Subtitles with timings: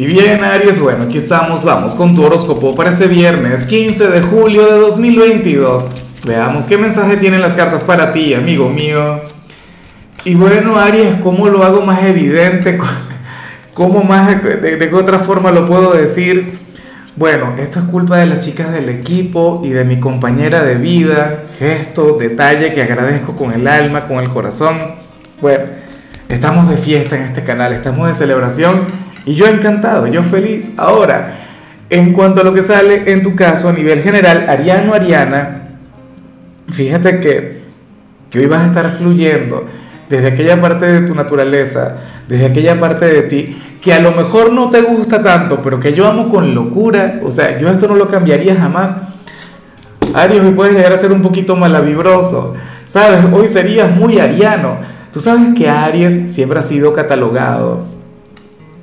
[0.00, 4.22] Y bien, Aries, bueno, aquí estamos, vamos con tu horóscopo para este viernes 15 de
[4.22, 5.88] julio de 2022.
[6.24, 9.20] Veamos qué mensaje tienen las cartas para ti, amigo mío.
[10.24, 12.78] Y bueno, Aries, ¿cómo lo hago más evidente?
[13.74, 16.60] ¿Cómo más, de, qué otra forma lo puedo decir?
[17.16, 21.42] Bueno, esto es culpa de las chicas del equipo y de mi compañera de vida.
[21.58, 24.78] Gesto, detalle que agradezco con el alma, con el corazón.
[25.40, 25.64] Bueno,
[26.28, 30.72] estamos de fiesta en este canal, estamos de celebración y yo encantado, yo feliz.
[30.76, 31.36] Ahora,
[31.90, 35.68] en cuanto a lo que sale en tu caso a nivel general, Ariano, Ariana,
[36.70, 37.62] fíjate que,
[38.30, 39.66] que hoy vas a estar fluyendo
[40.08, 44.52] desde aquella parte de tu naturaleza, desde aquella parte de ti, que a lo mejor
[44.52, 47.94] no te gusta tanto, pero que yo amo con locura, o sea, yo esto no
[47.94, 48.96] lo cambiaría jamás.
[50.14, 53.20] Aries, hoy puedes llegar a ser un poquito malavibroso, ¿sabes?
[53.32, 54.78] Hoy serías muy ariano.
[55.12, 57.97] Tú sabes que Aries siempre ha sido catalogado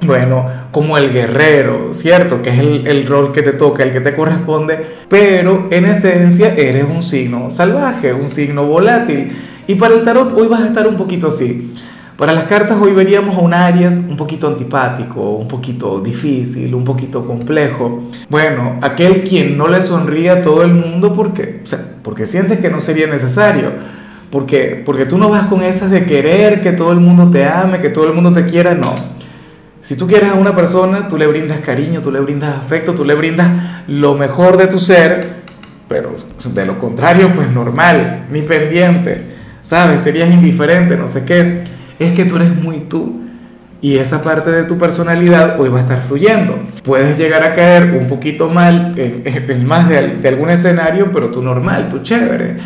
[0.00, 2.42] bueno, como el guerrero, ¿cierto?
[2.42, 6.84] Que es el, rol que te toca, el que te corresponde, pero en esencia eres
[6.84, 9.32] un signo salvaje, un signo volátil.
[9.66, 11.72] Y para el tarot hoy vas a estar un poquito así.
[12.18, 16.84] Para las cartas hoy veríamos a un Aries un poquito antipático, un poquito difícil, un
[16.84, 18.04] poquito complejo.
[18.28, 22.60] Bueno, aquel quien no le sonríe a todo el mundo porque, o sea, porque sientes
[22.60, 23.72] que no sería necesario.
[24.30, 27.80] Porque, porque tú no vas con esas de querer que todo el mundo te ame,
[27.80, 29.13] que todo el mundo te quiera, no
[29.84, 33.04] si tú quieres a una persona, tú le brindas cariño, tú le brindas afecto, tú
[33.04, 35.26] le brindas lo mejor de tu ser,
[35.88, 39.26] pero de lo contrario, pues normal, ni pendiente,
[39.60, 40.00] ¿sabes?
[40.00, 41.64] Serías indiferente, no sé qué.
[41.98, 43.20] Es que tú eres muy tú
[43.82, 46.58] y esa parte de tu personalidad hoy va a estar fluyendo.
[46.82, 51.42] Puedes llegar a caer un poquito mal en, más de, de algún escenario, pero tú
[51.42, 52.56] normal, tú chévere.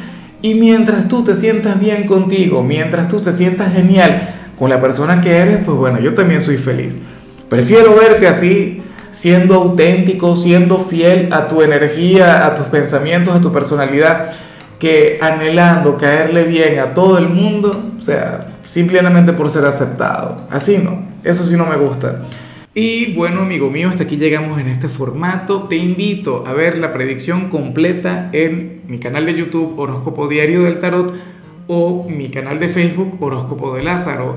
[0.40, 5.20] Y mientras tú te sientas bien contigo, mientras tú te sientas genial, con la persona
[5.20, 7.00] que eres, pues bueno, yo también soy feliz.
[7.48, 13.52] Prefiero verte así, siendo auténtico, siendo fiel a tu energía, a tus pensamientos, a tu
[13.52, 14.32] personalidad,
[14.78, 20.36] que anhelando caerle bien a todo el mundo, o sea, simplemente por ser aceptado.
[20.50, 22.22] Así no, eso sí no me gusta.
[22.74, 25.64] Y bueno, amigo mío, hasta aquí llegamos en este formato.
[25.64, 30.78] Te invito a ver la predicción completa en mi canal de YouTube Horóscopo Diario del
[30.78, 31.12] Tarot
[31.66, 34.36] o mi canal de Facebook Horóscopo de Lázaro.